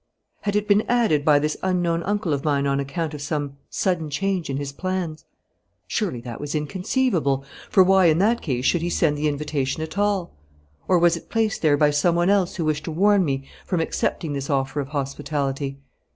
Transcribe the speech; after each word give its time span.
Had 0.41 0.55
it 0.55 0.67
been 0.67 0.83
added 0.89 1.23
by 1.23 1.37
this 1.37 1.57
unknown 1.61 2.01
uncle 2.01 2.33
of 2.33 2.43
mine 2.43 2.65
on 2.65 2.79
account 2.79 3.13
of 3.13 3.21
some 3.21 3.57
sudden 3.69 4.09
change 4.09 4.49
in 4.49 4.57
his 4.57 4.71
plans? 4.71 5.25
Surely 5.85 6.19
that 6.21 6.41
was 6.41 6.55
inconceivable, 6.55 7.45
for 7.69 7.83
why 7.83 8.05
in 8.07 8.17
that 8.17 8.41
case 8.41 8.65
should 8.65 8.81
he 8.81 8.89
send 8.89 9.15
the 9.15 9.27
invitation 9.27 9.83
at 9.83 9.99
all? 9.99 10.33
Or 10.87 10.97
was 10.97 11.15
it 11.15 11.29
placed 11.29 11.61
there 11.61 11.77
by 11.77 11.91
some 11.91 12.15
one 12.15 12.31
else 12.31 12.55
who 12.55 12.65
wished 12.65 12.85
to 12.85 12.91
warn 12.91 13.23
me 13.23 13.47
from 13.63 13.79
accepting 13.79 14.33
this 14.33 14.49
offer 14.49 14.79
of 14.79 14.87
hospitality? 14.87 15.77